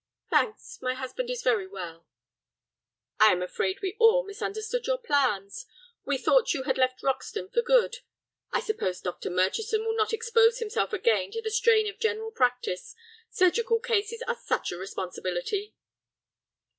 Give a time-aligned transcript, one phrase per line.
[0.31, 0.79] "Thanks.
[0.81, 2.07] My husband is very well."
[3.19, 5.67] "I am afraid we all misunderstood your plans.
[6.05, 7.97] We thought you had left Roxton for good.
[8.51, 9.29] I suppose Dr.
[9.29, 12.95] Murchison will not expose himself again to the strain of general practice.
[13.29, 15.75] Surgical cases are such a responsibility."